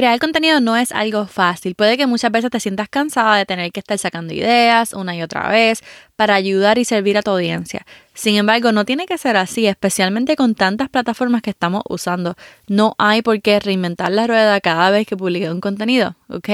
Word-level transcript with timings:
Crear 0.00 0.18
contenido 0.18 0.60
no 0.60 0.78
es 0.78 0.92
algo 0.92 1.26
fácil. 1.26 1.74
Puede 1.74 1.98
que 1.98 2.06
muchas 2.06 2.32
veces 2.32 2.50
te 2.50 2.58
sientas 2.58 2.88
cansada 2.88 3.36
de 3.36 3.44
tener 3.44 3.70
que 3.70 3.80
estar 3.80 3.98
sacando 3.98 4.32
ideas 4.32 4.94
una 4.94 5.14
y 5.14 5.20
otra 5.20 5.46
vez 5.50 5.82
para 6.16 6.34
ayudar 6.36 6.78
y 6.78 6.86
servir 6.86 7.18
a 7.18 7.22
tu 7.22 7.32
audiencia. 7.32 7.84
Sin 8.14 8.36
embargo, 8.36 8.72
no 8.72 8.86
tiene 8.86 9.04
que 9.04 9.18
ser 9.18 9.36
así, 9.36 9.66
especialmente 9.66 10.36
con 10.36 10.54
tantas 10.54 10.88
plataformas 10.88 11.42
que 11.42 11.50
estamos 11.50 11.82
usando. 11.86 12.34
No 12.66 12.94
hay 12.96 13.20
por 13.20 13.42
qué 13.42 13.60
reinventar 13.60 14.10
la 14.10 14.26
rueda 14.26 14.58
cada 14.62 14.88
vez 14.88 15.06
que 15.06 15.18
publique 15.18 15.50
un 15.50 15.60
contenido, 15.60 16.16
¿ok? 16.30 16.48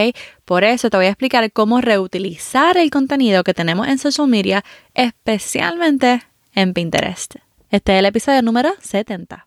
Por 0.45 0.65
eso 0.65 0.91
te 0.91 0.97
voy 0.97 1.07
a 1.07 1.11
explicar 1.11 1.53
cómo 1.53 1.81
reutilizar 1.81 2.77
el 2.77 2.91
contenido 2.91 3.45
que 3.45 3.55
tenemos 3.55 3.87
en 3.87 3.99
social 3.99 4.27
media, 4.27 4.65
especialmente 4.93 6.25
en 6.53 6.75
Pinterest. 6.75 7.37
Este 7.71 7.93
es 7.93 8.01
el 8.01 8.07
episodio 8.07 8.43
número 8.43 8.71
70. 8.81 9.47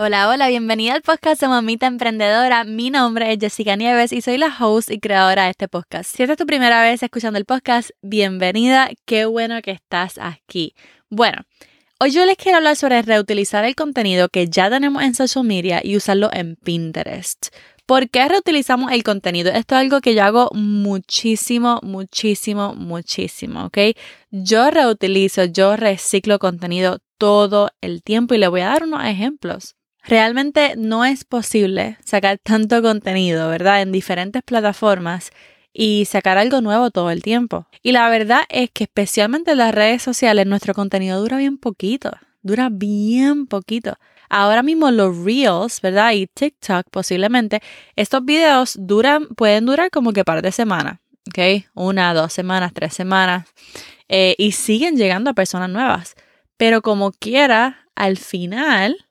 Hola, 0.00 0.28
hola, 0.28 0.46
bienvenida 0.46 0.94
al 0.94 1.02
podcast 1.02 1.40
de 1.40 1.48
Mamita 1.48 1.88
Emprendedora. 1.88 2.62
Mi 2.62 2.88
nombre 2.88 3.32
es 3.32 3.38
Jessica 3.40 3.74
Nieves 3.74 4.12
y 4.12 4.20
soy 4.20 4.38
la 4.38 4.56
host 4.56 4.92
y 4.92 5.00
creadora 5.00 5.46
de 5.46 5.50
este 5.50 5.66
podcast. 5.66 6.14
Si 6.14 6.22
esta 6.22 6.34
es 6.34 6.38
tu 6.38 6.46
primera 6.46 6.80
vez 6.82 7.02
escuchando 7.02 7.36
el 7.36 7.44
podcast, 7.44 7.90
bienvenida, 8.00 8.90
qué 9.06 9.26
bueno 9.26 9.60
que 9.60 9.72
estás 9.72 10.18
aquí. 10.18 10.76
Bueno, 11.10 11.38
hoy 11.98 12.12
yo 12.12 12.24
les 12.26 12.36
quiero 12.36 12.58
hablar 12.58 12.76
sobre 12.76 13.02
reutilizar 13.02 13.64
el 13.64 13.74
contenido 13.74 14.28
que 14.28 14.46
ya 14.46 14.70
tenemos 14.70 15.02
en 15.02 15.16
social 15.16 15.44
media 15.44 15.80
y 15.82 15.96
usarlo 15.96 16.30
en 16.32 16.54
Pinterest. 16.54 17.48
¿Por 17.84 18.08
qué 18.08 18.28
reutilizamos 18.28 18.92
el 18.92 19.02
contenido? 19.02 19.50
Esto 19.50 19.74
es 19.74 19.80
algo 19.80 20.00
que 20.00 20.14
yo 20.14 20.22
hago 20.22 20.48
muchísimo, 20.54 21.80
muchísimo, 21.82 22.72
muchísimo, 22.76 23.64
¿ok? 23.64 23.78
Yo 24.30 24.70
reutilizo, 24.70 25.46
yo 25.46 25.74
reciclo 25.74 26.38
contenido 26.38 26.98
todo 27.18 27.72
el 27.80 28.04
tiempo 28.04 28.34
y 28.34 28.38
le 28.38 28.46
voy 28.46 28.60
a 28.60 28.66
dar 28.66 28.84
unos 28.84 29.04
ejemplos. 29.04 29.74
Realmente 30.08 30.72
no 30.78 31.04
es 31.04 31.24
posible 31.24 31.98
sacar 32.02 32.38
tanto 32.38 32.80
contenido, 32.80 33.50
¿verdad? 33.50 33.82
En 33.82 33.92
diferentes 33.92 34.42
plataformas 34.42 35.32
y 35.70 36.06
sacar 36.06 36.38
algo 36.38 36.62
nuevo 36.62 36.90
todo 36.90 37.10
el 37.10 37.22
tiempo. 37.22 37.66
Y 37.82 37.92
la 37.92 38.08
verdad 38.08 38.40
es 38.48 38.70
que 38.70 38.84
especialmente 38.84 39.50
en 39.50 39.58
las 39.58 39.74
redes 39.74 40.02
sociales 40.02 40.46
nuestro 40.46 40.72
contenido 40.72 41.20
dura 41.20 41.36
bien 41.36 41.58
poquito, 41.58 42.10
dura 42.40 42.70
bien 42.72 43.46
poquito. 43.46 43.98
Ahora 44.30 44.62
mismo 44.62 44.90
los 44.90 45.14
Reels, 45.14 45.82
¿verdad? 45.82 46.12
Y 46.12 46.26
TikTok 46.26 46.86
posiblemente, 46.90 47.60
estos 47.94 48.24
videos 48.24 48.78
duran, 48.80 49.26
pueden 49.36 49.66
durar 49.66 49.90
como 49.90 50.14
que 50.14 50.24
par 50.24 50.40
de 50.40 50.52
semanas, 50.52 51.00
¿ok? 51.28 51.66
Una, 51.74 52.14
dos 52.14 52.32
semanas, 52.32 52.72
tres 52.72 52.94
semanas. 52.94 53.46
Eh, 54.08 54.34
y 54.38 54.52
siguen 54.52 54.96
llegando 54.96 55.28
a 55.28 55.34
personas 55.34 55.68
nuevas. 55.68 56.14
Pero 56.56 56.80
como 56.80 57.12
quiera, 57.12 57.86
al 57.94 58.16
final 58.16 59.04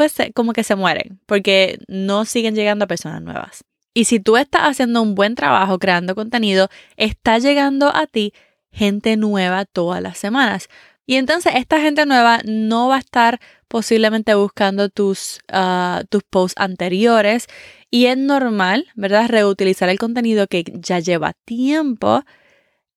pues 0.00 0.14
como 0.34 0.54
que 0.54 0.64
se 0.64 0.76
mueren 0.76 1.20
porque 1.26 1.78
no 1.86 2.24
siguen 2.24 2.54
llegando 2.54 2.86
a 2.86 2.88
personas 2.88 3.20
nuevas. 3.20 3.64
Y 3.92 4.06
si 4.06 4.18
tú 4.18 4.38
estás 4.38 4.62
haciendo 4.62 5.02
un 5.02 5.14
buen 5.14 5.34
trabajo 5.34 5.78
creando 5.78 6.14
contenido, 6.14 6.70
está 6.96 7.38
llegando 7.38 7.94
a 7.94 8.06
ti 8.06 8.32
gente 8.72 9.18
nueva 9.18 9.66
todas 9.66 10.00
las 10.00 10.16
semanas. 10.16 10.70
Y 11.04 11.16
entonces 11.16 11.52
esta 11.54 11.82
gente 11.82 12.06
nueva 12.06 12.40
no 12.46 12.88
va 12.88 12.96
a 12.96 13.00
estar 13.00 13.40
posiblemente 13.68 14.34
buscando 14.34 14.88
tus, 14.88 15.40
ah, 15.52 16.02
tus 16.08 16.22
posts 16.22 16.58
anteriores 16.58 17.46
y 17.90 18.06
es 18.06 18.16
normal, 18.16 18.86
¿verdad? 18.94 19.28
Reutilizar 19.28 19.90
el 19.90 19.98
contenido 19.98 20.46
que 20.46 20.64
ya 20.76 20.98
lleva 21.00 21.34
tiempo 21.44 22.22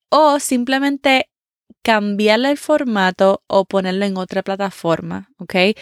o 0.08 0.40
simplemente 0.40 1.28
cambiarle 1.82 2.52
el 2.52 2.58
formato 2.58 3.44
o 3.48 3.66
ponerlo 3.66 4.06
en 4.06 4.16
otra 4.16 4.42
plataforma, 4.42 5.32
¿ok? 5.38 5.76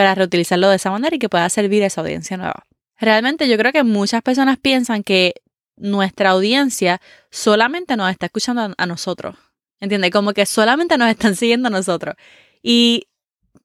Para 0.00 0.14
reutilizarlo 0.14 0.70
de 0.70 0.76
esa 0.76 0.90
manera 0.90 1.14
y 1.14 1.18
que 1.18 1.28
pueda 1.28 1.46
servir 1.50 1.82
a 1.82 1.86
esa 1.88 2.00
audiencia 2.00 2.38
nueva. 2.38 2.66
Realmente 2.98 3.46
yo 3.50 3.58
creo 3.58 3.70
que 3.70 3.84
muchas 3.84 4.22
personas 4.22 4.56
piensan 4.56 5.02
que 5.02 5.34
nuestra 5.76 6.30
audiencia 6.30 7.02
solamente 7.30 7.98
nos 7.98 8.10
está 8.10 8.24
escuchando 8.24 8.72
a 8.74 8.86
nosotros. 8.86 9.36
¿Entiendes? 9.78 10.10
Como 10.10 10.32
que 10.32 10.46
solamente 10.46 10.96
nos 10.96 11.10
están 11.10 11.36
siguiendo 11.36 11.68
a 11.68 11.70
nosotros. 11.70 12.14
Y 12.62 13.08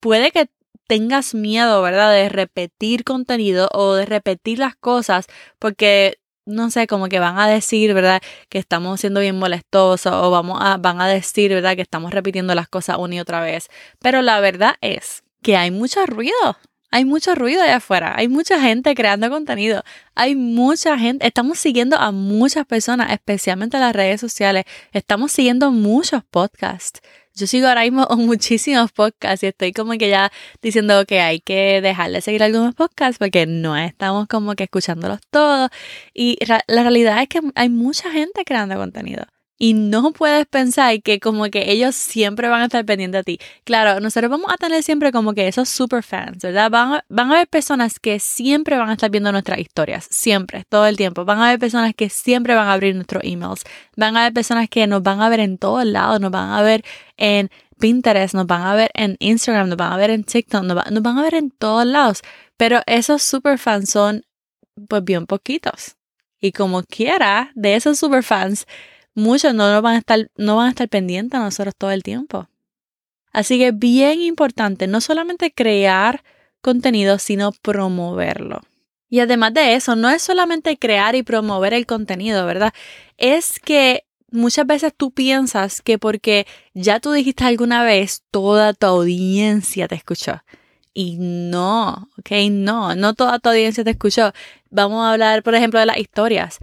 puede 0.02 0.32
que 0.32 0.50
tengas 0.88 1.34
miedo, 1.34 1.82
¿verdad? 1.82 2.12
De 2.12 2.28
repetir 2.28 3.06
contenido 3.06 3.70
o 3.72 3.94
de 3.94 4.06
repetir 4.06 4.60
las 4.60 4.76
cosas 4.76 5.28
porque, 5.58 6.18
no 6.46 6.70
sé, 6.70 6.86
como 6.86 7.08
que 7.08 7.20
van 7.20 7.40
a 7.40 7.48
decir, 7.48 7.94
¿verdad? 7.94 8.22
Que 8.50 8.58
estamos 8.58 9.00
siendo 9.00 9.22
bien 9.22 9.40
molestosos 9.40 10.12
o 10.12 10.32
vamos 10.32 10.60
a, 10.62 10.76
van 10.76 11.00
a 11.00 11.08
decir, 11.08 11.54
¿verdad? 11.54 11.78
Que 11.78 11.82
estamos 11.84 12.12
repitiendo 12.12 12.54
las 12.56 12.68
cosas 12.68 12.98
una 12.98 13.16
y 13.16 13.20
otra 13.22 13.40
vez. 13.40 13.70
Pero 14.00 14.22
la 14.22 14.42
verdad 14.42 14.76
es 14.82 15.25
que 15.46 15.56
hay 15.56 15.70
mucho 15.70 16.04
ruido. 16.08 16.58
Hay 16.90 17.06
mucho 17.06 17.36
ruido 17.36 17.62
allá 17.62 17.76
afuera, 17.76 18.16
hay 18.16 18.28
mucha 18.30 18.60
gente 18.62 18.96
creando 18.96 19.30
contenido, 19.30 19.84
hay 20.16 20.36
mucha 20.36 20.98
gente, 20.98 21.28
estamos 21.28 21.60
siguiendo 21.60 21.98
a 21.98 22.12
muchas 22.12 22.66
personas, 22.66 23.12
especialmente 23.12 23.76
en 23.76 23.84
las 23.84 23.94
redes 23.94 24.22
sociales, 24.22 24.64
estamos 24.94 25.34
siguiendo 25.34 25.72
muchos 25.72 26.24
podcasts. 26.24 27.02
Yo 27.34 27.48
sigo 27.48 27.68
ahora 27.68 27.82
mismo 27.82 28.08
muchísimos 28.18 28.94
podcasts 28.94 29.44
y 29.44 29.48
estoy 29.48 29.74
como 29.74 29.92
que 29.98 30.10
ya 30.10 30.32
diciendo 30.62 31.06
que 31.06 31.20
hay 31.20 31.42
que 31.42 31.82
dejar 31.82 32.12
de 32.12 32.22
seguir 32.22 32.42
algunos 32.44 32.74
podcasts 32.76 33.20
porque 33.20 33.46
no 33.46 33.76
estamos 33.76 34.28
como 34.28 34.56
que 34.56 34.64
escuchándolos 34.64 35.20
todos. 35.30 35.70
Y 36.14 36.38
la 36.46 36.84
realidad 36.84 37.22
es 37.22 37.28
que 37.28 37.42
hay 37.56 37.70
mucha 37.70 38.10
gente 38.10 38.46
creando 38.46 38.78
contenido. 38.78 39.26
Y 39.58 39.74
no 39.74 40.12
puedes 40.12 40.46
pensar 40.48 41.02
que 41.02 41.20
como 41.22 41.46
que 41.46 41.72
ellos 41.72 41.96
siempre 41.96 42.50
van 42.50 42.62
a 42.62 42.66
estar 42.66 42.84
pendientes 42.86 43.22
a 43.22 43.24
ti. 43.24 43.40
Claro, 43.64 44.02
nosotros 44.02 44.30
vamos 44.30 44.52
a 44.54 44.58
tener 44.58 44.84
siempre 44.84 45.14
como 45.14 45.34
que 45.34 45.48
esos 45.48 45.70
super 45.70 46.04
fans, 46.04 46.44
¿verdad? 46.44 46.70
Van 46.70 46.94
a, 46.96 47.06
van 47.08 47.32
a 47.32 47.36
haber 47.36 47.48
personas 47.48 48.00
que 48.00 48.20
siempre 48.20 48.78
van 48.78 48.90
a 48.90 48.94
estar 48.94 49.10
viendo 49.10 49.32
nuestras 49.32 49.60
historias, 49.60 50.08
siempre, 50.12 50.66
todo 50.68 50.86
el 50.88 50.98
tiempo. 50.98 51.24
Van 51.24 51.40
a 51.40 51.48
haber 51.48 51.60
personas 51.60 51.94
que 51.96 52.10
siempre 52.10 52.54
van 52.54 52.68
a 52.68 52.74
abrir 52.74 52.96
nuestros 52.96 53.24
emails. 53.24 53.64
Van 53.96 54.18
a 54.18 54.22
haber 54.22 54.34
personas 54.34 54.68
que 54.70 54.88
nos 54.88 55.02
van 55.04 55.22
a 55.22 55.30
ver 55.30 55.40
en 55.40 55.58
todos 55.58 55.86
lados, 55.86 56.20
nos 56.20 56.32
van 56.32 56.50
a 56.52 56.62
ver 56.62 56.84
en 57.16 57.50
Pinterest, 57.80 58.34
nos 58.34 58.48
van 58.48 58.62
a 58.62 58.76
ver 58.76 58.92
en 58.94 59.16
Instagram, 59.20 59.70
nos 59.70 59.78
van 59.78 59.94
a 59.94 59.98
ver 59.98 60.10
en 60.10 60.26
TikTok, 60.26 60.64
nos, 60.64 60.92
nos 60.92 61.02
van 61.02 61.18
a 61.18 61.22
ver 61.24 61.36
en 61.36 61.50
todos 61.52 61.86
lados. 61.86 62.22
Pero 62.58 62.82
esos 62.88 63.24
super 63.24 63.58
fans 63.58 63.90
son 63.90 64.24
pues 64.90 65.04
bien 65.04 65.26
poquitos. 65.26 65.96
Y 66.42 66.52
como 66.52 66.84
quiera, 66.84 67.52
de 67.56 67.76
esos 67.76 67.98
super 67.98 68.24
fans, 68.24 68.66
muchos 69.16 69.54
no 69.56 69.82
van 69.82 69.96
a 69.96 69.98
estar, 69.98 70.30
no 70.38 70.58
van 70.58 70.68
a 70.68 70.70
estar 70.70 70.88
pendientes 70.90 71.40
a 71.40 71.44
nosotros 71.44 71.74
todo 71.76 71.92
el 71.92 72.04
tiempo. 72.04 72.48
Así 73.32 73.58
que 73.58 73.72
bien 73.72 74.22
importante, 74.22 74.88
no 74.88 75.02
solamente 75.02 75.52
crear 75.52 76.24
contenido, 76.62 77.18
sino 77.18 77.52
promoverlo. 77.52 78.62
Y 79.10 79.20
además 79.20 79.54
de 79.54 79.76
eso, 79.76 79.96
no 79.96 80.10
es 80.10 80.22
solamente 80.22 80.78
crear 80.78 81.16
y 81.16 81.24
promover 81.24 81.74
el 81.74 81.86
contenido, 81.86 82.46
¿verdad? 82.46 82.74
Es 83.18 83.60
que 83.60 84.06
muchas 84.32 84.66
veces 84.66 84.94
tú 84.96 85.12
piensas 85.12 85.82
que 85.82 86.00
porque 86.00 86.48
ya 86.74 87.00
tú 87.00 87.12
dijiste 87.12 87.44
alguna 87.44 87.84
vez, 87.84 88.24
toda 88.32 88.74
tu 88.74 88.88
audiencia 88.88 89.88
te 89.88 89.96
escuchó. 89.96 90.42
Y 90.94 91.18
no, 91.20 92.10
¿ok? 92.18 92.32
No, 92.52 92.96
no 92.96 93.14
toda 93.14 93.40
tu 93.40 93.50
audiencia 93.50 93.84
te 93.84 93.92
escuchó. 93.92 94.32
Vamos 94.70 95.06
a 95.06 95.12
hablar, 95.12 95.44
por 95.44 95.56
ejemplo, 95.56 95.80
de 95.80 95.86
las 95.86 95.98
historias 95.98 96.60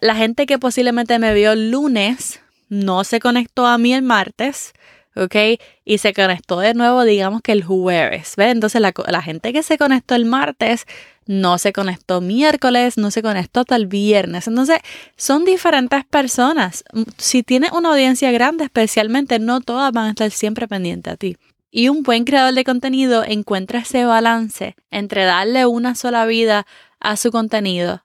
la 0.00 0.14
gente 0.16 0.46
que 0.46 0.58
posiblemente 0.58 1.18
me 1.18 1.34
vio 1.34 1.52
el 1.52 1.70
lunes 1.70 2.40
no 2.68 3.04
se 3.04 3.20
conectó 3.20 3.66
a 3.66 3.78
mí 3.78 3.94
el 3.94 4.02
martes, 4.02 4.72
¿ok? 5.14 5.60
Y 5.84 5.98
se 5.98 6.12
conectó 6.12 6.58
de 6.58 6.74
nuevo, 6.74 7.04
digamos 7.04 7.42
que 7.42 7.52
el 7.52 7.62
jueves, 7.62 8.34
¿ves? 8.36 8.52
Entonces 8.52 8.80
la, 8.80 8.92
la, 9.06 9.22
gente 9.22 9.52
que 9.52 9.62
se 9.62 9.78
conectó 9.78 10.14
el 10.14 10.24
martes 10.24 10.84
no 11.26 11.58
se 11.58 11.72
conectó 11.72 12.20
miércoles, 12.20 12.98
no 12.98 13.10
se 13.10 13.22
conectó 13.22 13.60
hasta 13.60 13.76
el 13.76 13.86
viernes. 13.86 14.48
Entonces 14.48 14.78
son 15.16 15.44
diferentes 15.44 16.04
personas. 16.04 16.84
Si 17.16 17.42
tienes 17.42 17.70
una 17.72 17.90
audiencia 17.90 18.32
grande 18.32 18.64
especialmente, 18.64 19.38
no 19.38 19.60
todas 19.60 19.92
van 19.92 20.06
a 20.06 20.10
estar 20.10 20.30
siempre 20.30 20.66
pendientes 20.66 21.12
a 21.12 21.16
ti. 21.16 21.36
Y 21.70 21.88
un 21.88 22.02
buen 22.02 22.24
creador 22.24 22.54
de 22.54 22.64
contenido 22.64 23.22
encuentra 23.24 23.80
ese 23.80 24.04
balance 24.04 24.74
entre 24.90 25.24
darle 25.24 25.66
una 25.66 25.94
sola 25.94 26.24
vida 26.26 26.66
a 26.98 27.16
su 27.16 27.30
contenido 27.30 28.02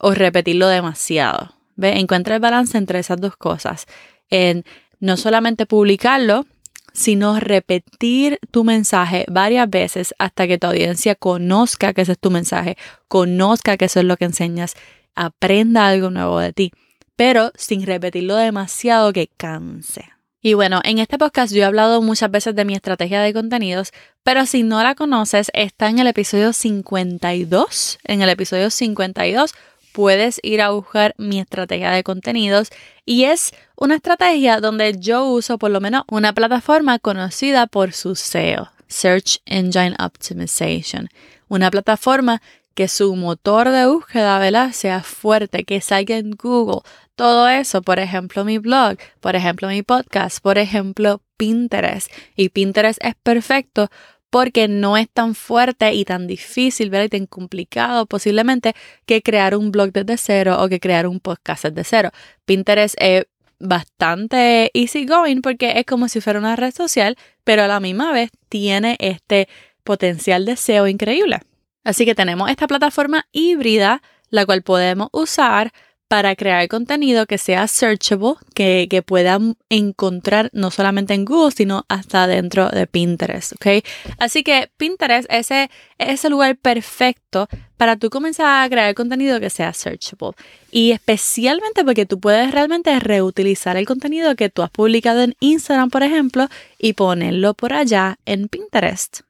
o 0.00 0.12
repetirlo 0.12 0.66
demasiado. 0.66 1.54
¿Ve? 1.76 1.98
Encuentra 1.98 2.34
el 2.34 2.40
balance 2.40 2.76
entre 2.76 2.98
esas 2.98 3.20
dos 3.20 3.36
cosas. 3.36 3.86
En 4.28 4.64
no 4.98 5.16
solamente 5.16 5.66
publicarlo, 5.66 6.46
sino 6.92 7.38
repetir 7.38 8.38
tu 8.50 8.64
mensaje 8.64 9.24
varias 9.28 9.68
veces 9.70 10.14
hasta 10.18 10.46
que 10.46 10.58
tu 10.58 10.66
audiencia 10.66 11.14
conozca 11.14 11.92
que 11.92 12.02
ese 12.02 12.12
es 12.12 12.18
tu 12.18 12.30
mensaje, 12.30 12.76
conozca 13.08 13.76
que 13.76 13.86
eso 13.86 14.00
es 14.00 14.06
lo 14.06 14.16
que 14.16 14.24
enseñas, 14.24 14.74
aprenda 15.14 15.86
algo 15.86 16.10
nuevo 16.10 16.38
de 16.38 16.52
ti, 16.52 16.72
pero 17.16 17.52
sin 17.54 17.86
repetirlo 17.86 18.36
demasiado 18.36 19.12
que 19.12 19.28
canse. 19.36 20.04
Y 20.42 20.54
bueno, 20.54 20.80
en 20.84 20.98
este 20.98 21.18
podcast 21.18 21.52
yo 21.52 21.60
he 21.60 21.64
hablado 21.64 22.00
muchas 22.00 22.30
veces 22.30 22.54
de 22.54 22.64
mi 22.64 22.74
estrategia 22.74 23.20
de 23.20 23.34
contenidos, 23.34 23.92
pero 24.24 24.46
si 24.46 24.62
no 24.62 24.82
la 24.82 24.94
conoces, 24.94 25.50
está 25.52 25.90
en 25.90 25.98
el 25.98 26.06
episodio 26.06 26.54
52. 26.54 27.98
En 28.04 28.22
el 28.22 28.30
episodio 28.30 28.70
52 28.70 29.52
puedes 29.92 30.40
ir 30.42 30.62
a 30.62 30.70
buscar 30.70 31.14
mi 31.18 31.40
estrategia 31.40 31.90
de 31.90 32.02
contenidos 32.02 32.70
y 33.04 33.24
es 33.24 33.52
una 33.76 33.96
estrategia 33.96 34.60
donde 34.60 34.98
yo 34.98 35.24
uso 35.24 35.58
por 35.58 35.70
lo 35.70 35.80
menos 35.80 36.04
una 36.10 36.32
plataforma 36.32 36.98
conocida 36.98 37.66
por 37.66 37.92
su 37.92 38.14
SEO, 38.14 38.70
Search 38.88 39.40
Engine 39.46 39.96
Optimization, 39.98 41.08
una 41.48 41.70
plataforma 41.70 42.40
que 42.74 42.88
su 42.88 43.14
motor 43.16 43.70
de 43.70 43.86
búsqueda 43.86 44.38
¿verdad? 44.38 44.72
sea 44.72 45.02
fuerte, 45.02 45.64
que 45.64 45.80
salga 45.80 46.16
en 46.16 46.30
Google, 46.30 46.82
todo 47.20 47.48
eso, 47.48 47.82
por 47.82 47.98
ejemplo 47.98 48.44
mi 48.44 48.58
blog, 48.58 48.96
por 49.20 49.36
ejemplo 49.36 49.68
mi 49.68 49.82
podcast, 49.82 50.40
por 50.40 50.56
ejemplo 50.56 51.20
Pinterest. 51.36 52.10
Y 52.36 52.48
Pinterest 52.48 52.98
es 53.04 53.14
perfecto 53.14 53.90
porque 54.30 54.68
no 54.68 54.96
es 54.96 55.08
tan 55.10 55.34
fuerte 55.34 55.92
y 55.92 56.04
tan 56.04 56.26
difícil, 56.26 56.88
¿verdad? 56.88 57.06
Y 57.06 57.08
tan 57.08 57.26
complicado 57.26 58.06
posiblemente 58.06 58.74
que 59.04 59.22
crear 59.22 59.56
un 59.56 59.72
blog 59.72 59.92
desde 59.92 60.16
cero 60.16 60.56
o 60.60 60.68
que 60.68 60.80
crear 60.80 61.06
un 61.06 61.20
podcast 61.20 61.64
desde 61.64 61.84
cero. 61.84 62.10
Pinterest 62.44 62.94
es 62.98 63.26
bastante 63.58 64.70
easy 64.72 65.04
going 65.04 65.42
porque 65.42 65.78
es 65.78 65.84
como 65.84 66.08
si 66.08 66.20
fuera 66.20 66.38
una 66.38 66.56
red 66.56 66.72
social, 66.72 67.16
pero 67.44 67.62
a 67.62 67.68
la 67.68 67.80
misma 67.80 68.12
vez 68.12 68.30
tiene 68.48 68.96
este 69.00 69.48
potencial 69.84 70.44
de 70.46 70.56
SEO 70.56 70.86
increíble. 70.86 71.40
Así 71.84 72.04
que 72.04 72.14
tenemos 72.14 72.50
esta 72.50 72.66
plataforma 72.66 73.26
híbrida, 73.32 74.02
la 74.28 74.46
cual 74.46 74.62
podemos 74.62 75.08
usar 75.12 75.72
para 76.10 76.34
crear 76.34 76.66
contenido 76.66 77.24
que 77.26 77.38
sea 77.38 77.68
searchable, 77.68 78.34
que, 78.52 78.88
que, 78.90 79.00
puedan 79.00 79.56
encontrar 79.68 80.50
no 80.52 80.72
solamente 80.72 81.14
en 81.14 81.24
Google, 81.24 81.52
sino 81.52 81.84
hasta 81.88 82.26
dentro 82.26 82.68
de 82.68 82.88
Pinterest, 82.88 83.52
¿ok? 83.52 83.84
Así 84.18 84.42
que 84.42 84.72
Pinterest 84.76 85.30
ese, 85.30 85.70
es 85.98 86.08
ese 86.08 86.28
lugar 86.28 86.56
perfecto 86.56 87.46
para 87.76 87.94
tú 87.94 88.10
comenzar 88.10 88.64
a 88.64 88.68
crear 88.68 88.92
contenido 88.96 89.38
que 89.38 89.50
sea 89.50 89.72
searchable. 89.72 90.32
Y 90.72 90.90
especialmente 90.90 91.84
porque 91.84 92.06
tú 92.06 92.18
puedes 92.18 92.50
realmente 92.50 92.98
reutilizar 92.98 93.76
el 93.76 93.86
contenido 93.86 94.34
que 94.34 94.50
tú 94.50 94.62
has 94.62 94.70
publicado 94.70 95.22
en 95.22 95.36
Instagram, 95.38 95.90
por 95.90 96.02
ejemplo, 96.02 96.48
y 96.76 96.94
ponerlo 96.94 97.54
por 97.54 97.72
allá 97.72 98.18
en 98.26 98.48
Pinterest. 98.48 99.20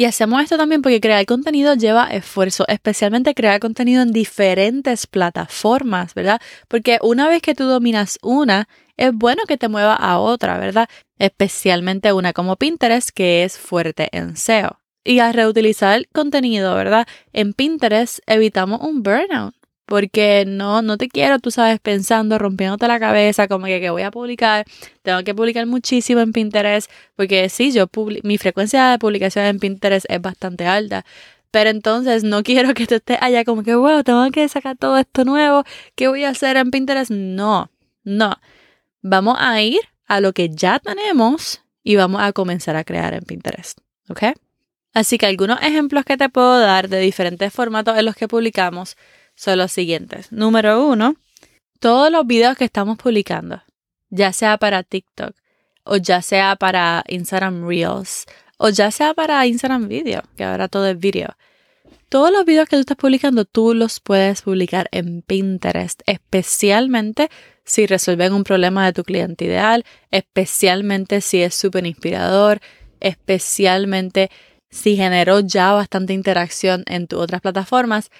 Y 0.00 0.06
hacemos 0.06 0.42
esto 0.42 0.56
también 0.56 0.80
porque 0.80 0.98
crear 0.98 1.26
contenido 1.26 1.74
lleva 1.74 2.06
esfuerzo, 2.06 2.64
especialmente 2.68 3.34
crear 3.34 3.60
contenido 3.60 4.00
en 4.00 4.12
diferentes 4.12 5.06
plataformas, 5.06 6.14
¿verdad? 6.14 6.40
Porque 6.68 6.98
una 7.02 7.28
vez 7.28 7.42
que 7.42 7.54
tú 7.54 7.64
dominas 7.64 8.18
una, 8.22 8.66
es 8.96 9.12
bueno 9.12 9.42
que 9.46 9.58
te 9.58 9.68
mueva 9.68 9.94
a 9.94 10.18
otra, 10.18 10.56
¿verdad? 10.56 10.88
Especialmente 11.18 12.14
una 12.14 12.32
como 12.32 12.56
Pinterest, 12.56 13.10
que 13.10 13.44
es 13.44 13.58
fuerte 13.58 14.08
en 14.12 14.38
SEO. 14.38 14.80
Y 15.04 15.18
al 15.18 15.34
reutilizar 15.34 15.98
el 15.98 16.08
contenido, 16.08 16.74
¿verdad? 16.74 17.06
En 17.34 17.52
Pinterest 17.52 18.20
evitamos 18.26 18.80
un 18.80 19.02
burnout 19.02 19.54
porque 19.90 20.44
no, 20.46 20.82
no 20.82 20.96
te 20.98 21.08
quiero, 21.08 21.40
tú 21.40 21.50
sabes, 21.50 21.80
pensando, 21.80 22.38
rompiéndote 22.38 22.86
la 22.86 23.00
cabeza, 23.00 23.48
como 23.48 23.66
que, 23.66 23.90
voy 23.90 24.02
a 24.02 24.12
publicar, 24.12 24.64
tengo 25.02 25.24
que 25.24 25.34
publicar 25.34 25.66
muchísimo 25.66 26.20
en 26.20 26.32
Pinterest, 26.32 26.88
porque 27.16 27.48
sí, 27.48 27.72
yo 27.72 27.86
mi 28.22 28.38
frecuencia 28.38 28.92
de 28.92 29.00
publicación 29.00 29.46
en 29.46 29.58
Pinterest 29.58 30.06
es 30.08 30.22
bastante 30.22 30.64
alta, 30.64 31.04
pero 31.50 31.70
entonces 31.70 32.22
no 32.22 32.42
quiero 32.44 32.72
que 32.72 32.86
tú 32.86 32.94
estés 32.94 33.18
allá 33.20 33.44
como 33.44 33.64
que, 33.64 33.74
wow, 33.74 34.04
tengo 34.04 34.30
que 34.30 34.48
sacar 34.48 34.76
todo 34.76 34.96
esto 34.96 35.24
nuevo, 35.24 35.64
¿qué 35.96 36.06
voy 36.06 36.22
a 36.22 36.28
hacer 36.28 36.56
en 36.56 36.70
Pinterest? 36.70 37.10
No, 37.10 37.68
no, 38.04 38.36
vamos 39.02 39.38
a 39.40 39.60
ir 39.60 39.80
a 40.06 40.20
lo 40.20 40.32
que 40.32 40.50
ya 40.50 40.78
tenemos 40.78 41.62
y 41.82 41.96
vamos 41.96 42.22
a 42.22 42.32
comenzar 42.32 42.76
a 42.76 42.84
crear 42.84 43.12
en 43.12 43.22
Pinterest, 43.24 43.80
¿ok? 44.08 44.22
Así 44.94 45.18
que 45.18 45.26
algunos 45.26 45.60
ejemplos 45.62 46.04
que 46.04 46.16
te 46.16 46.28
puedo 46.28 46.60
dar 46.60 46.88
de 46.88 47.00
diferentes 47.00 47.52
formatos 47.52 47.98
en 47.98 48.04
los 48.04 48.14
que 48.14 48.28
publicamos 48.28 48.96
son 49.40 49.56
los 49.56 49.72
siguientes. 49.72 50.30
Número 50.32 50.86
uno, 50.86 51.16
todos 51.78 52.12
los 52.12 52.26
videos 52.26 52.58
que 52.58 52.66
estamos 52.66 52.98
publicando, 52.98 53.62
ya 54.10 54.34
sea 54.34 54.58
para 54.58 54.82
TikTok 54.82 55.34
o 55.82 55.96
ya 55.96 56.20
sea 56.20 56.56
para 56.56 57.02
Instagram 57.08 57.66
Reels 57.66 58.26
o 58.58 58.68
ya 58.68 58.90
sea 58.90 59.14
para 59.14 59.46
Instagram 59.46 59.88
Video, 59.88 60.22
que 60.36 60.44
ahora 60.44 60.68
todo 60.68 60.86
es 60.88 60.98
video. 60.98 61.30
Todos 62.10 62.30
los 62.30 62.44
videos 62.44 62.68
que 62.68 62.76
tú 62.76 62.80
estás 62.80 62.98
publicando, 62.98 63.46
tú 63.46 63.72
los 63.72 63.98
puedes 64.00 64.42
publicar 64.42 64.88
en 64.92 65.22
Pinterest, 65.22 66.02
especialmente 66.04 67.30
si 67.64 67.86
resuelven 67.86 68.34
un 68.34 68.44
problema 68.44 68.84
de 68.84 68.92
tu 68.92 69.04
cliente 69.04 69.46
ideal, 69.46 69.86
especialmente 70.10 71.22
si 71.22 71.40
es 71.40 71.54
súper 71.54 71.86
inspirador, 71.86 72.60
especialmente 73.00 74.30
si 74.68 74.96
generó 74.96 75.40
ya 75.40 75.72
bastante 75.72 76.12
interacción 76.12 76.84
en 76.86 77.06
tus 77.06 77.20
otras 77.20 77.40
plataformas 77.40 78.10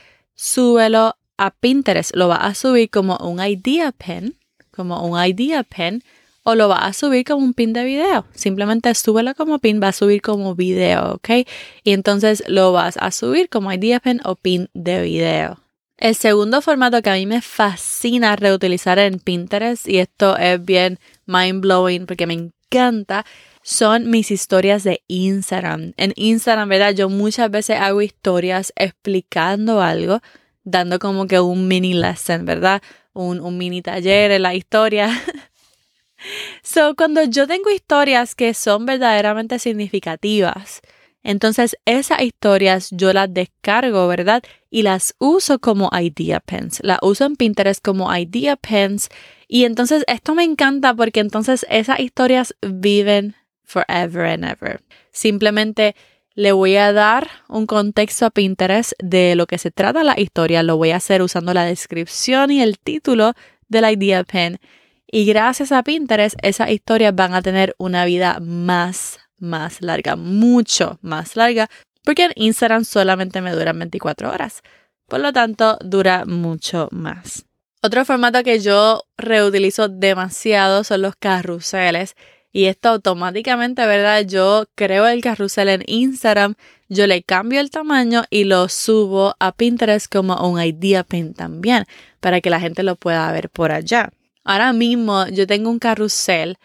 súbelo 0.41 1.17
a 1.37 1.51
Pinterest. 1.51 2.17
Lo 2.17 2.29
va 2.29 2.37
a 2.37 2.55
subir 2.55 2.89
como 2.89 3.19
un 3.19 3.45
idea 3.45 3.93
pin, 3.93 4.37
como 4.71 5.05
un 5.05 5.23
idea 5.23 5.63
pin, 5.63 6.03
o 6.43 6.55
lo 6.55 6.69
va 6.69 6.79
a 6.87 6.93
subir 6.95 7.27
como 7.27 7.45
un 7.45 7.53
pin 7.53 7.75
de 7.75 7.85
video. 7.85 8.25
Simplemente 8.35 8.95
súbelo 8.95 9.35
como 9.35 9.59
pin, 9.59 9.81
va 9.83 9.89
a 9.89 9.93
subir 9.93 10.23
como 10.23 10.55
video, 10.55 11.15
¿ok? 11.15 11.47
Y 11.85 11.93
entonces 11.93 12.43
lo 12.47 12.73
vas 12.73 12.97
a 12.97 13.11
subir 13.11 13.51
como 13.51 13.71
idea 13.71 14.01
pin 14.01 14.21
o 14.25 14.35
pin 14.35 14.71
de 14.73 15.03
video. 15.03 15.61
El 15.99 16.15
segundo 16.15 16.63
formato 16.63 17.03
que 17.03 17.11
a 17.11 17.15
mí 17.15 17.27
me 17.27 17.43
fascina 17.43 18.35
reutilizar 18.35 18.99
en 18.99 19.19
Pinterest, 19.19 19.87
y 19.87 19.99
esto 19.99 20.39
es 20.39 20.65
bien 20.65 20.99
mind 21.27 21.61
blowing 21.61 22.07
porque 22.07 22.27
me 22.27 22.33
encanta, 22.33 23.27
son 23.63 24.11
mis 24.11 24.31
historias 24.31 24.85
de 24.85 25.03
Instagram. 25.09 25.93
En 25.97 26.13
Instagram, 26.17 26.69
¿verdad? 26.69 26.95
Yo 26.95 27.09
muchas 27.09 27.51
veces 27.51 27.79
hago 27.79 28.03
historias 28.03 28.73
explicando 28.77 29.83
algo, 29.83 30.21
dando 30.65 30.99
como 30.99 31.27
que 31.27 31.41
un 31.41 31.69
mini 31.69 31.95
lesson, 31.95 32.45
¿verdad? 32.45 32.83
Un, 33.13 33.41
un 33.41 33.59
mini 33.59 33.83
taller 33.83 34.31
en 34.31 34.43
la 34.43 34.55
historia. 34.55 35.11
so, 36.63 36.95
cuando 36.95 37.25
yo 37.25 37.47
tengo 37.47 37.71
historias 37.71 38.35
que 38.35 38.55
son 38.55 38.87
verdaderamente 38.87 39.59
significativas, 39.59 40.81
entonces 41.23 41.77
esas 41.85 42.23
historias 42.23 42.89
yo 42.91 43.13
las 43.13 43.33
descargo, 43.33 44.09
¿verdad? 44.09 44.43
Y 44.71 44.83
las 44.83 45.15
uso 45.19 45.59
como 45.59 45.91
idea 45.93 46.41
pens. 46.41 46.81
Las 46.83 46.99
uso 47.03 47.27
en 47.27 47.37
Pinterest 47.37 47.85
como 47.85 48.15
idea 48.15 48.57
pens. 48.57 49.09
Y 49.47 49.65
entonces 49.65 50.05
esto 50.07 50.35
me 50.35 50.45
encanta 50.45 50.95
porque 50.95 51.21
entonces 51.21 51.67
esas 51.69 52.01
historias 52.01 52.55
viven 52.63 53.35
forever 53.71 54.27
and 54.27 54.45
ever. 54.45 54.81
Simplemente 55.13 55.95
le 56.35 56.53
voy 56.53 56.77
a 56.77 56.93
dar 56.93 57.29
un 57.49 57.67
contexto 57.67 58.27
a 58.27 58.31
Pinterest 58.31 58.93
de 58.99 59.35
lo 59.35 59.47
que 59.47 59.59
se 59.59 59.71
trata 59.71 60.05
la 60.05 60.19
historia. 60.19 60.63
Lo 60.63 60.77
voy 60.77 60.91
a 60.91 60.97
hacer 60.97 61.23
usando 61.23 61.55
la 61.55 61.65
descripción 61.65 62.51
y 62.51 62.63
el 62.63 62.79
título 62.79 63.35
de 63.69 63.81
la 63.81 63.93
idea 63.93 64.25
pen. 64.25 64.59
Y 65.07 65.25
gracias 65.25 65.73
a 65.73 65.83
Pinterest, 65.83 66.37
esas 66.43 66.71
historias 66.71 67.15
van 67.15 67.35
a 67.35 67.43
tener 67.43 67.75
una 67.79 68.05
vida 68.05 68.39
más, 68.41 69.19
más 69.39 69.83
larga, 69.83 70.15
mucho 70.17 70.99
más 71.03 71.35
larga, 71.37 71.69
porque 72.05 72.27
en 72.27 72.33
Instagram 72.37 72.85
solamente 72.85 73.41
me 73.41 73.53
duran 73.53 73.79
24 73.79 74.31
horas. 74.31 74.63
Por 75.09 75.21
lo 75.21 75.33
tanto, 75.33 75.79
dura 75.81 76.25
mucho 76.27 76.89
más. 76.93 77.45
Otro 77.83 78.05
formato 78.05 78.43
que 78.45 78.61
yo 78.61 79.03
reutilizo 79.17 79.89
demasiado 79.89 80.85
son 80.85 81.03
los 81.03 81.17
carruseles 81.17 82.15
y 82.53 82.65
esto 82.65 82.89
automáticamente, 82.89 83.87
¿verdad? 83.87 84.25
Yo 84.27 84.67
creo 84.75 85.07
el 85.07 85.21
carrusel 85.21 85.69
en 85.69 85.83
Instagram, 85.87 86.55
yo 86.89 87.07
le 87.07 87.23
cambio 87.23 87.61
el 87.61 87.71
tamaño 87.71 88.25
y 88.31 88.45
lo 88.45 88.69
subo 88.69 89.37
a 89.39 89.53
Pinterest 89.53 90.13
como 90.13 90.37
un 90.49 90.61
idea 90.61 91.05
pin 91.05 91.35
también, 91.35 91.85
para 92.19 92.41
que 92.41 92.51
la 92.51 92.61
gente 92.61 92.83
lo 92.83 92.97
pueda 92.97 93.31
ver 93.33 93.51
por 93.51 93.71
allá. 93.71 94.11
Ahora 94.45 94.73
mismo 94.73 95.29
yo 95.29 95.47
tengo 95.47 95.71
un 95.71 95.79
carrusel, 95.79 96.59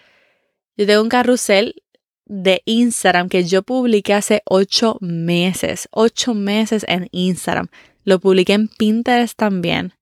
yo 0.77 0.87
tengo 0.87 1.01
un 1.01 1.09
carrusel 1.09 1.83
de 2.25 2.63
Instagram 2.65 3.29
que 3.29 3.43
yo 3.43 3.61
publiqué 3.61 4.13
hace 4.13 4.41
ocho 4.45 4.97
meses, 5.01 5.87
ocho 5.91 6.33
meses 6.33 6.83
en 6.87 7.07
Instagram. 7.11 7.67
Lo 8.03 8.19
publiqué 8.19 8.53
en 8.53 8.67
Pinterest 8.67 9.37
también, 9.37 9.93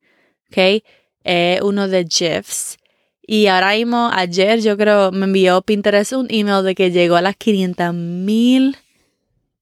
¿ok? 0.49 0.83
Eh, 1.25 1.59
uno 1.61 1.87
de 1.87 2.05
GIFs. 2.05 2.77
Y 3.25 3.48
ahora 3.48 3.74
mismo, 3.74 4.10
ayer 4.13 4.60
yo 4.60 4.77
creo, 4.77 5.12
me 5.12 5.25
envió 5.25 5.62
Pinterest 5.62 6.13
un 6.13 6.27
email 6.30 6.63
de 6.63 6.75
que 6.75 6.92
llegó 6.92 7.15
a 7.15 7.22
las 7.22 7.38
500 7.38 7.94
mil 7.94 8.77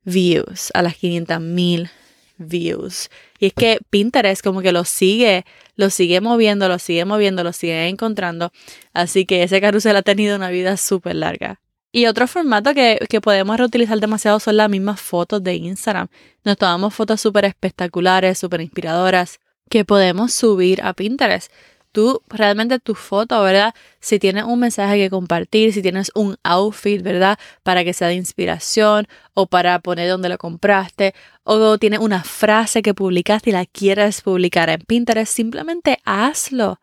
views, 0.04 0.72
a 0.74 0.82
las 0.82 0.96
500 0.96 1.40
mil 1.40 1.90
views. 2.38 3.10
Y 3.40 3.48
es 3.48 3.54
que 3.54 3.80
Pinterest 3.90 4.44
como 4.44 4.62
que 4.62 4.72
lo 4.72 4.84
sigue, 4.84 5.46
lo 5.76 5.92
sigue 5.92 6.22
moviendo, 6.22 6.68
lo 6.68 6.80
sigue 6.80 7.06
moviendo, 7.06 7.44
lo 7.44 7.54
sigue 7.54 7.88
encontrando. 7.88 8.52
Así 8.94 9.26
que 9.26 9.44
ese 9.44 9.62
carrusel 9.62 9.96
ha 9.96 10.02
tenido 10.02 10.36
una 10.36 10.50
vida 10.50 10.76
súper 10.76 11.16
larga. 11.16 11.62
Y 11.92 12.06
otro 12.06 12.26
formato 12.26 12.74
que, 12.74 13.00
que, 13.10 13.20
podemos 13.20 13.58
reutilizar 13.58 14.00
demasiado 14.00 14.40
son 14.40 14.58
las 14.58 14.70
mismas 14.70 15.02
fotos 15.02 15.44
de 15.44 15.56
Instagram. 15.56 16.08
Nos 16.44 16.58
tomamos 16.58 16.94
fotos 16.94 17.20
súper 17.20 17.46
espectaculares, 17.46 18.40
súper 18.40 18.62
inspiradoras, 18.62 19.40
que 19.70 19.84
podemos 19.84 20.34
subir 20.34 20.82
a 20.84 20.94
Pinterest 20.94 21.52
tú 21.92 22.22
realmente 22.28 22.80
tu 22.80 22.96
foto, 22.96 23.42
¿verdad? 23.44 23.74
Si 24.00 24.20
tienes 24.20 24.46
un 24.46 24.60
mensaje 24.60 24.98
que 24.98 25.10
compartir, 25.10 25.74
si 25.74 25.82
tienes 25.82 26.12
un 26.16 26.38
outfit, 26.44 27.02
¿verdad? 27.02 27.38
Para 27.64 27.84
que 27.84 27.94
sea 27.94 28.08
de 28.08 28.16
inspiración 28.16 29.08
o 29.34 29.48
para 29.48 29.80
poner 29.80 30.10
donde 30.10 30.30
lo 30.30 30.38
compraste 30.38 31.14
o 31.44 31.78
tienes 31.78 32.00
una 32.00 32.24
frase 32.24 32.82
que 32.82 32.94
publicaste 32.94 33.50
y 33.50 33.54
la 33.54 33.66
quieres 33.66 34.22
publicar 34.22 34.70
en 34.70 34.82
Pinterest, 34.82 35.34
simplemente 35.34 36.00
hazlo. 36.06 36.80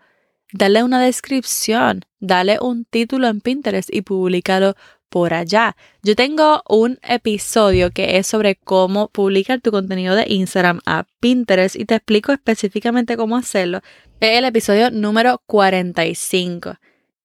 Dale 0.53 0.83
una 0.83 1.03
descripción, 1.03 2.07
dale 2.21 2.59
un 2.61 2.87
título 2.87 3.29
en 3.29 3.41
Pinterest 3.41 3.93
y 3.93 4.01
públicalo 4.03 4.75
por 5.09 5.35
allá. 5.35 5.77
Yo 6.03 6.15
tengo 6.15 6.63
un 6.69 6.99
episodio 7.03 7.91
que 7.91 8.19
es 8.19 8.27
sobre 8.27 8.57
cómo 8.57 9.09
publicar 9.09 9.61
tu 9.61 9.71
contenido 9.71 10.15
de 10.15 10.27
Instagram 10.29 10.81
a 10.87 11.07
Pinterest 11.21 11.77
y 11.77 11.85
te 11.85 11.97
explico 11.97 12.33
específicamente 12.33 13.17
cómo 13.17 13.37
hacerlo. 13.37 13.81
Es 14.21 14.39
el 14.39 14.45
episodio 14.45 14.91
número 14.91 15.43
45. 15.47 16.77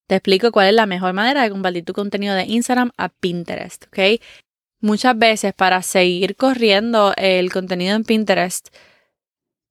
Te 0.08 0.16
explico 0.16 0.52
cuál 0.52 0.68
es 0.68 0.74
la 0.74 0.86
mejor 0.86 1.14
manera 1.14 1.44
de 1.44 1.50
compartir 1.50 1.86
tu 1.86 1.94
contenido 1.94 2.36
de 2.36 2.46
Instagram 2.46 2.92
a 2.98 3.10
Pinterest, 3.10 3.86
¿ok? 3.88 4.22
Muchas 4.80 5.18
veces 5.18 5.54
para 5.54 5.82
seguir 5.82 6.36
corriendo 6.36 7.14
el 7.16 7.52
contenido 7.52 7.96
en 7.96 8.04
Pinterest, 8.04 8.68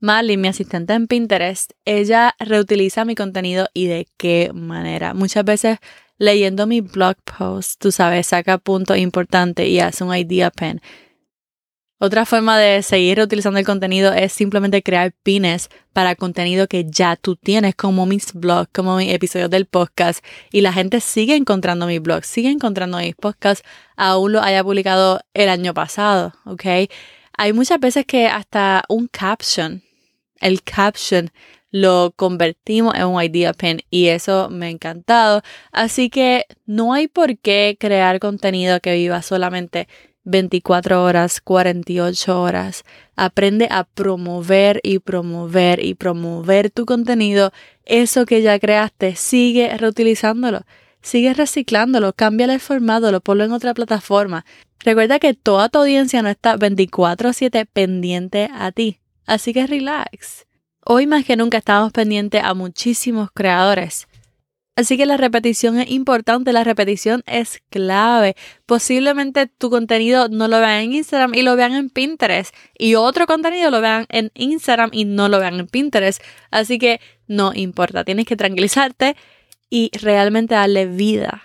Marley, 0.02 0.36
mi 0.36 0.48
asistente 0.48 0.94
en 0.94 1.06
Pinterest, 1.06 1.72
ella 1.84 2.34
reutiliza 2.40 3.04
mi 3.04 3.14
contenido 3.14 3.68
y 3.72 3.86
de 3.86 4.08
qué 4.16 4.50
manera. 4.52 5.14
Muchas 5.14 5.44
veces 5.44 5.78
leyendo 6.18 6.66
mi 6.66 6.80
blog 6.80 7.16
post, 7.24 7.80
tú 7.80 7.92
sabes, 7.92 8.28
saca 8.28 8.58
puntos 8.58 8.96
importantes 8.98 9.66
y 9.68 9.80
hace 9.80 10.04
un 10.04 10.14
idea 10.14 10.50
pen. 10.50 10.80
Otra 12.04 12.26
forma 12.26 12.58
de 12.58 12.82
seguir 12.82 13.20
utilizando 13.20 13.60
el 13.60 13.64
contenido 13.64 14.12
es 14.12 14.32
simplemente 14.32 14.82
crear 14.82 15.12
pines 15.22 15.70
para 15.92 16.16
contenido 16.16 16.66
que 16.66 16.84
ya 16.84 17.14
tú 17.14 17.36
tienes, 17.36 17.76
como 17.76 18.06
mis 18.06 18.32
blogs, 18.32 18.68
como 18.72 18.96
mis 18.96 19.12
episodios 19.12 19.50
del 19.50 19.66
podcast. 19.66 20.24
Y 20.50 20.62
la 20.62 20.72
gente 20.72 21.00
sigue 21.00 21.36
encontrando 21.36 21.86
mi 21.86 22.00
blog, 22.00 22.24
sigue 22.24 22.50
encontrando 22.50 22.98
mis 22.98 23.14
podcasts, 23.14 23.64
aún 23.96 24.32
lo 24.32 24.42
haya 24.42 24.64
publicado 24.64 25.20
el 25.32 25.48
año 25.48 25.74
pasado, 25.74 26.32
¿ok? 26.44 26.90
Hay 27.38 27.52
muchas 27.52 27.78
veces 27.78 28.04
que 28.04 28.26
hasta 28.26 28.82
un 28.88 29.06
caption, 29.06 29.84
el 30.40 30.64
caption 30.64 31.30
lo 31.72 32.12
convertimos 32.14 32.94
en 32.94 33.06
un 33.06 33.20
idea 33.20 33.52
pen 33.54 33.80
y 33.90 34.08
eso 34.08 34.48
me 34.50 34.66
ha 34.66 34.70
encantado. 34.70 35.42
Así 35.72 36.10
que 36.10 36.44
no 36.66 36.92
hay 36.92 37.08
por 37.08 37.36
qué 37.38 37.76
crear 37.80 38.20
contenido 38.20 38.78
que 38.80 38.94
viva 38.94 39.22
solamente 39.22 39.88
24 40.24 41.02
horas, 41.02 41.40
48 41.40 42.40
horas. 42.40 42.84
Aprende 43.16 43.68
a 43.70 43.84
promover 43.84 44.80
y 44.84 45.00
promover 45.00 45.84
y 45.84 45.94
promover 45.94 46.70
tu 46.70 46.86
contenido. 46.86 47.52
Eso 47.84 48.26
que 48.26 48.42
ya 48.42 48.58
creaste, 48.58 49.16
sigue 49.16 49.76
reutilizándolo. 49.76 50.60
Sigue 51.00 51.34
reciclándolo, 51.34 52.12
cámbiale 52.12 52.54
el 52.54 52.60
formato, 52.60 53.10
lo 53.10 53.20
ponlo 53.20 53.42
en 53.44 53.52
otra 53.52 53.74
plataforma. 53.74 54.44
Recuerda 54.78 55.18
que 55.18 55.34
toda 55.34 55.68
tu 55.68 55.78
audiencia 55.78 56.22
no 56.22 56.28
está 56.28 56.56
24/7 56.56 57.66
pendiente 57.66 58.48
a 58.52 58.70
ti. 58.70 59.00
Así 59.26 59.52
que 59.52 59.66
relax. 59.66 60.46
Hoy 60.84 61.06
más 61.06 61.24
que 61.24 61.36
nunca 61.36 61.58
estamos 61.58 61.92
pendientes 61.92 62.42
a 62.42 62.54
muchísimos 62.54 63.30
creadores. 63.32 64.08
Así 64.74 64.96
que 64.96 65.06
la 65.06 65.16
repetición 65.16 65.78
es 65.78 65.88
importante, 65.90 66.52
la 66.52 66.64
repetición 66.64 67.22
es 67.26 67.62
clave. 67.70 68.34
Posiblemente 68.66 69.46
tu 69.46 69.70
contenido 69.70 70.28
no 70.28 70.48
lo 70.48 70.58
vean 70.58 70.82
en 70.82 70.92
Instagram 70.94 71.34
y 71.34 71.42
lo 71.42 71.54
vean 71.54 71.74
en 71.74 71.88
Pinterest. 71.88 72.52
Y 72.76 72.96
otro 72.96 73.26
contenido 73.26 73.70
lo 73.70 73.80
vean 73.80 74.06
en 74.08 74.32
Instagram 74.34 74.90
y 74.92 75.04
no 75.04 75.28
lo 75.28 75.38
vean 75.38 75.60
en 75.60 75.68
Pinterest. 75.68 76.20
Así 76.50 76.78
que 76.78 77.00
no 77.28 77.52
importa, 77.54 78.02
tienes 78.02 78.26
que 78.26 78.34
tranquilizarte 78.34 79.14
y 79.70 79.90
realmente 80.00 80.54
darle 80.54 80.86
vida 80.86 81.44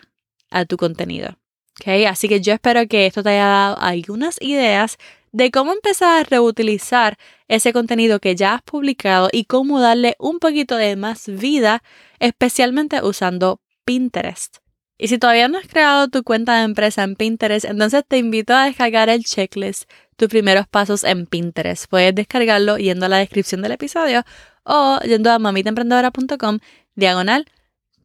a 0.49 0.65
tu 0.65 0.77
contenido. 0.77 1.37
¿Okay? 1.79 2.05
Así 2.05 2.27
que 2.27 2.41
yo 2.41 2.53
espero 2.53 2.87
que 2.87 3.05
esto 3.05 3.21
te 3.21 3.29
haya 3.29 3.45
dado 3.45 3.77
algunas 3.79 4.41
ideas 4.41 4.97
de 5.31 5.51
cómo 5.51 5.73
empezar 5.73 6.19
a 6.19 6.23
reutilizar 6.23 7.17
ese 7.47 7.73
contenido 7.73 8.19
que 8.19 8.35
ya 8.35 8.55
has 8.55 8.61
publicado 8.61 9.29
y 9.31 9.45
cómo 9.45 9.79
darle 9.79 10.15
un 10.19 10.39
poquito 10.39 10.75
de 10.75 10.95
más 10.95 11.27
vida, 11.27 11.83
especialmente 12.19 13.01
usando 13.03 13.61
Pinterest. 13.85 14.57
Y 14.97 15.09
si 15.09 15.19
todavía 15.19 15.47
no 15.47 15.59
has 15.59 15.67
creado 15.67 16.07
tu 16.07 16.23
cuenta 16.23 16.57
de 16.57 16.63
empresa 16.63 17.03
en 17.03 17.15
Pinterest, 17.15 17.65
entonces 17.65 18.03
te 18.07 18.17
invito 18.17 18.53
a 18.53 18.65
descargar 18.65 19.09
el 19.09 19.23
checklist, 19.23 19.89
tus 20.15 20.27
primeros 20.27 20.67
pasos 20.67 21.03
en 21.03 21.27
Pinterest. 21.27 21.85
Puedes 21.87 22.15
descargarlo 22.15 22.77
yendo 22.77 23.05
a 23.05 23.09
la 23.09 23.17
descripción 23.17 23.61
del 23.61 23.73
episodio 23.73 24.23
o 24.63 24.99
yendo 25.05 25.31
a 25.31 25.37
mamitaemprendedora.com 25.37 26.59
diagonal 26.95 27.45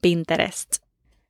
Pinterest. 0.02 0.81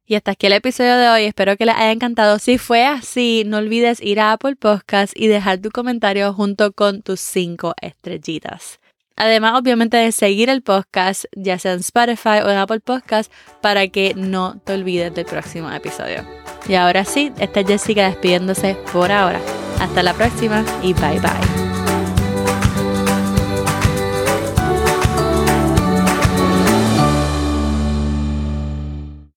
Y 0.07 0.15
hasta 0.17 0.33
aquí 0.33 0.47
el 0.47 0.53
episodio 0.53 0.97
de 0.97 1.09
hoy. 1.09 1.25
Espero 1.25 1.57
que 1.57 1.67
les 1.67 1.75
haya 1.75 1.93
encantado. 1.93 2.39
Si 2.39 2.59
fue 2.59 2.85
así, 2.85 3.45
no 3.47 3.59
olvides 3.59 4.03
ir 4.03 4.21
a 4.21 4.33
Apple 4.33 4.57
Podcast 4.57 5.13
y 5.17 5.29
dejar 5.29 5.59
tu 5.59 5.71
comentario 5.71 6.33
junto 6.35 6.73
con 6.73 7.03
tus 7.03 7.21
cinco 7.21 7.75
estrellitas. 7.81 8.81
Además, 9.17 9.61
obviamente, 9.61 9.97
de 9.97 10.11
seguir 10.11 10.49
el 10.49 10.63
podcast, 10.63 11.27
ya 11.37 11.59
sea 11.59 11.75
en 11.75 11.81
Spotify 11.81 12.41
o 12.45 12.51
en 12.51 12.57
Apple 12.57 12.81
Podcast, 12.81 13.31
para 13.61 13.87
que 13.89 14.15
no 14.17 14.59
te 14.65 14.73
olvides 14.73 15.15
del 15.15 15.27
próximo 15.27 15.71
episodio. 15.71 16.27
Y 16.69 16.75
ahora 16.75 17.05
sí, 17.05 17.33
esta 17.39 17.61
es 17.61 17.67
Jessica 17.67 18.07
despidiéndose 18.07 18.77
por 18.93 19.13
ahora. 19.13 19.41
Hasta 19.81 20.03
la 20.03 20.15
próxima 20.15 20.65
y 20.83 20.95
bye 20.95 21.21
bye. 21.21 21.72